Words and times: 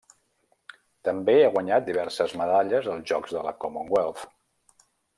També 1.07 1.35
ha 1.41 1.51
guanyat 1.57 1.87
diverses 1.91 2.33
medalles 2.41 2.91
als 2.97 3.13
Jocs 3.13 3.39
de 3.39 3.47
la 3.51 3.57
Commonwealth. 3.67 4.29